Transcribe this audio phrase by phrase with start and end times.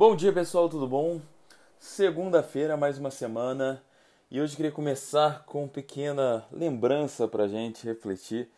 [0.00, 1.20] Bom dia pessoal, tudo bom?
[1.78, 3.82] Segunda-feira, mais uma semana
[4.30, 8.48] e hoje queria começar com uma pequena lembrança pra gente refletir.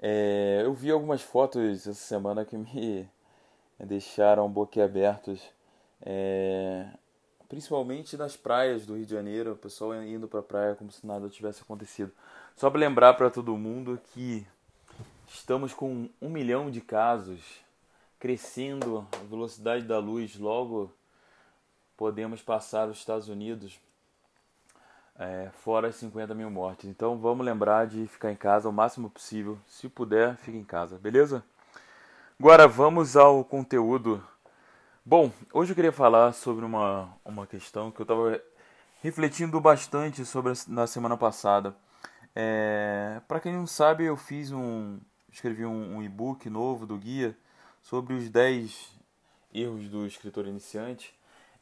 [0.00, 3.06] É, eu vi algumas fotos essa semana que me
[3.78, 5.42] deixaram boquiabertos,
[6.00, 6.86] é,
[7.50, 11.28] principalmente nas praias do Rio de Janeiro, o pessoal indo pra praia como se nada
[11.28, 12.10] tivesse acontecido.
[12.56, 14.46] Só para lembrar para todo mundo que
[15.28, 17.67] estamos com um milhão de casos
[18.18, 20.92] crescendo a velocidade da luz, logo
[21.96, 23.80] podemos passar os Estados Unidos
[25.18, 26.88] é, fora as 50 mil mortes.
[26.88, 29.58] Então vamos lembrar de ficar em casa o máximo possível.
[29.66, 31.44] Se puder, fique em casa, beleza?
[32.38, 34.22] Agora vamos ao conteúdo.
[35.04, 38.40] Bom, hoje eu queria falar sobre uma, uma questão que eu estava
[39.02, 41.74] refletindo bastante sobre na semana passada.
[42.34, 44.98] É, Para quem não sabe, eu fiz um.
[45.32, 47.36] escrevi um, um e-book novo do guia
[47.82, 48.98] sobre os 10
[49.52, 51.14] erros do escritor iniciante.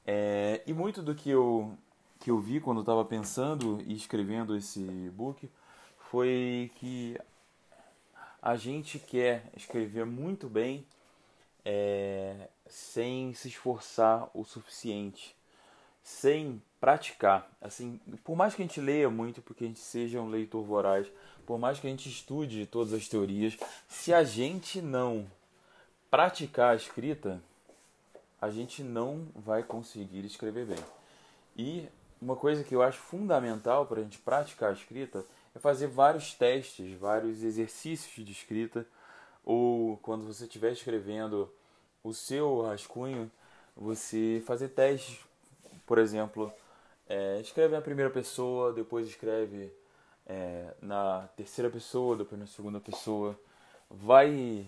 [0.07, 1.77] É, e muito do que eu,
[2.21, 5.51] que eu vi quando estava pensando e escrevendo esse book
[5.99, 7.19] foi que
[8.41, 10.87] a gente quer escrever muito bem
[11.65, 15.35] é, sem se esforçar o suficiente,
[16.01, 17.51] sem praticar.
[17.61, 21.09] Assim, por mais que a gente leia muito, porque a gente seja um leitor voraz,
[21.45, 23.57] por mais que a gente estude todas as teorias,
[23.89, 25.27] se a gente não
[26.11, 27.41] praticar a escrita,
[28.41, 30.85] a gente não vai conseguir escrever bem.
[31.57, 31.89] E
[32.21, 36.35] uma coisa que eu acho fundamental para a gente praticar a escrita é fazer vários
[36.35, 38.87] testes, vários exercícios de escrita,
[39.45, 41.51] ou quando você estiver escrevendo
[42.03, 43.31] o seu rascunho,
[43.77, 45.19] você fazer testes,
[45.87, 46.53] por exemplo,
[47.09, 49.73] é, escreve na primeira pessoa, depois escreve
[50.27, 53.39] é, na terceira pessoa, depois na segunda pessoa,
[53.89, 54.67] vai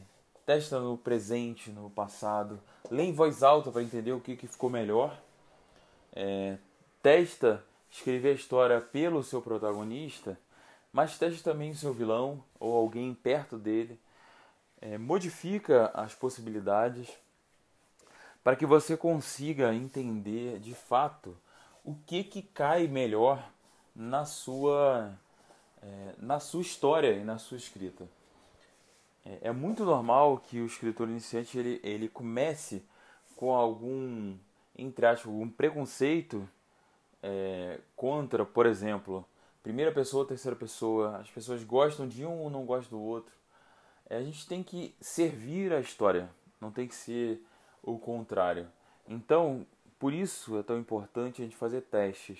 [0.48, 2.58] testa no presente, no passado,
[2.90, 5.20] lê em voz alta para entender o que, que ficou melhor,
[6.10, 6.56] é,
[7.02, 10.40] testa escrever a história pelo seu protagonista,
[10.90, 14.00] mas teste também o seu vilão ou alguém perto dele,
[14.80, 17.10] é, modifica as possibilidades
[18.42, 21.36] para que você consiga entender de fato
[21.84, 23.46] o que, que cai melhor
[23.94, 25.12] na sua,
[25.82, 28.08] é, na sua história e na sua escrita.
[29.28, 32.82] É, é muito normal que o escritor iniciante ele, ele comece
[33.36, 34.36] com algum,
[34.76, 36.48] entre aspas, algum preconceito
[37.22, 39.24] é, contra, por exemplo,
[39.62, 41.18] primeira pessoa, terceira pessoa.
[41.18, 43.32] As pessoas gostam de um ou não gostam do outro.
[44.08, 47.42] É, a gente tem que servir a história, não tem que ser
[47.82, 48.66] o contrário.
[49.06, 49.66] Então,
[49.98, 52.38] por isso é tão importante a gente fazer testes.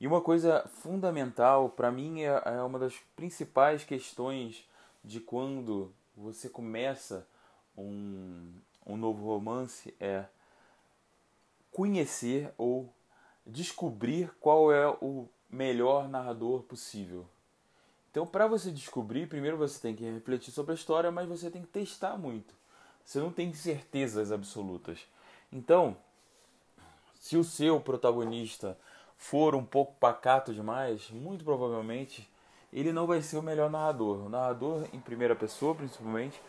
[0.00, 4.66] E uma coisa fundamental, para mim, é, é uma das principais questões
[5.04, 7.26] de quando você começa
[7.76, 8.52] um,
[8.86, 10.24] um novo romance é
[11.72, 12.92] conhecer ou
[13.46, 17.26] descobrir qual é o melhor narrador possível.
[18.10, 21.62] Então, para você descobrir, primeiro você tem que refletir sobre a história, mas você tem
[21.62, 22.54] que testar muito.
[23.04, 25.06] Você não tem certezas absolutas.
[25.52, 25.96] Então,
[27.20, 28.76] se o seu protagonista
[29.16, 32.28] for um pouco pacato demais, muito provavelmente
[32.72, 34.26] ele não vai ser o melhor narrador.
[34.26, 36.40] O narrador, em primeira pessoa, principalmente,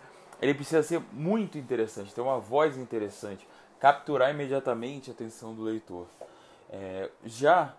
[0.42, 3.48] ele precisa ser muito interessante, ter uma voz interessante,
[3.80, 6.08] capturar imediatamente a atenção do leitor.
[6.70, 7.76] É, já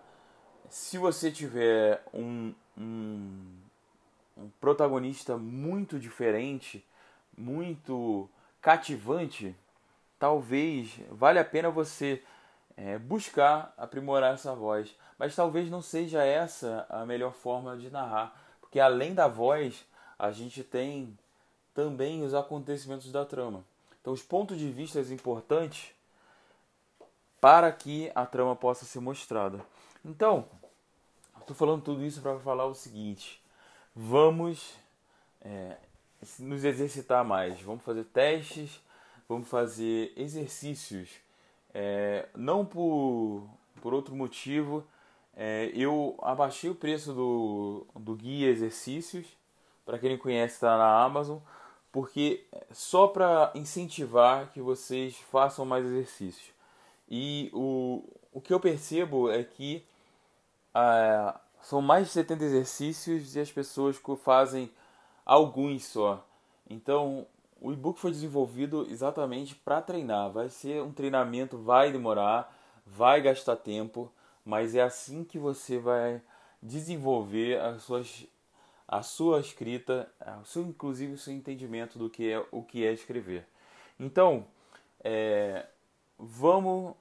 [0.73, 3.45] se você tiver um, um,
[4.35, 6.83] um, protagonista muito diferente,
[7.37, 8.27] muito
[8.59, 9.55] cativante,
[10.17, 12.23] talvez valha a pena você
[12.75, 14.95] é, buscar aprimorar essa voz.
[15.17, 19.85] Mas talvez não seja essa a melhor forma de narrar, porque além da voz,
[20.17, 21.17] a gente tem
[21.73, 23.63] também os acontecimentos da trama.
[24.01, 25.91] Então, os pontos de vista importantes
[27.39, 29.59] para que a trama possa ser mostrada.
[30.03, 30.45] Então,
[31.39, 33.41] estou falando tudo isso para falar o seguinte:
[33.95, 34.75] vamos
[35.41, 35.77] é,
[36.39, 38.81] nos exercitar mais, vamos fazer testes,
[39.27, 41.09] vamos fazer exercícios,
[41.73, 43.47] é, não por,
[43.81, 44.85] por outro motivo
[45.35, 49.25] é, eu abaixei o preço do, do guia exercícios,
[49.85, 51.39] para quem não conhece está na Amazon,
[51.91, 56.53] porque só para incentivar que vocês façam mais exercícios.
[57.09, 59.85] E o, o que eu percebo é que
[60.73, 64.71] ah, são mais de 70 exercícios e as pessoas fazem
[65.25, 66.25] alguns só.
[66.69, 67.27] Então,
[67.63, 70.31] o e-book foi desenvolvido exatamente para treinar.
[70.31, 72.55] Vai ser um treinamento, vai demorar,
[72.85, 74.11] vai gastar tempo
[74.45, 76.21] mas é assim que você vai
[76.61, 78.03] desenvolver a sua,
[78.87, 80.11] a sua escrita,
[80.41, 83.45] o seu, inclusive o seu entendimento do que é o que é escrever.
[83.99, 84.45] Então,
[85.03, 85.65] é,
[86.17, 86.95] vamos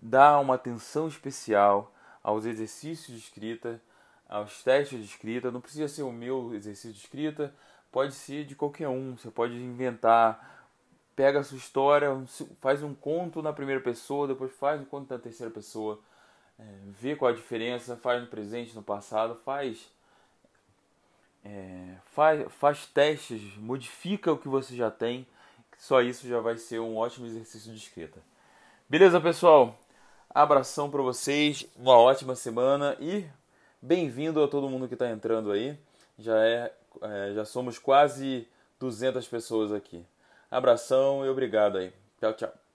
[0.00, 1.92] dá uma atenção especial
[2.22, 3.82] aos exercícios de escrita,
[4.28, 5.50] aos testes de escrita.
[5.50, 7.54] Não precisa ser o meu exercício de escrita,
[7.90, 9.16] pode ser de qualquer um.
[9.16, 10.66] Você pode inventar,
[11.14, 12.08] pega a sua história,
[12.60, 16.00] faz um conto na primeira pessoa, depois faz um conto na terceira pessoa,
[16.58, 19.90] é, vê qual a diferença, faz no presente, no passado, faz,
[21.44, 25.26] é, faz, faz testes, modifica o que você já tem.
[25.76, 28.20] Só isso já vai ser um ótimo exercício de escrita.
[28.88, 29.78] Beleza, pessoal?
[30.28, 33.24] Abração para vocês, uma ótima semana e
[33.80, 35.78] bem-vindo a todo mundo que está entrando aí.
[36.18, 36.72] Já é,
[37.02, 38.46] é, já somos quase
[38.78, 40.04] 200 pessoas aqui.
[40.50, 41.92] Abração e obrigado aí.
[42.20, 42.67] Tchau, tchau.